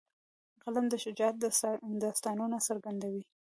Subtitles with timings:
[0.63, 1.35] قلم د شجاعت
[2.03, 3.21] داستانونه څرګندوي